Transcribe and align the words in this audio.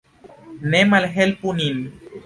Ne 0.71 0.81
malhelpu 0.93 1.49
nin. 1.61 1.79